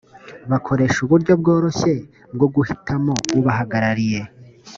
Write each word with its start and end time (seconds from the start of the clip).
bakoresha 0.51 0.97
uburyo 1.05 1.33
bworoshye 1.41 1.93
bwo 2.35 2.47
guhitamo 2.55 3.13
ubahagarariye 3.39 4.21